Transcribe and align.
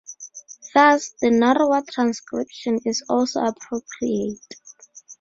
Thus, 0.73 1.11
the 1.21 1.29
narrower 1.29 1.83
transcription 1.87 2.79
is 2.85 3.03
also 3.07 3.41
appropriate. 3.41 4.39